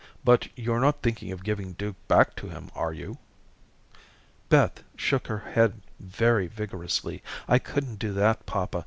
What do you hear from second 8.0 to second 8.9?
that, papa.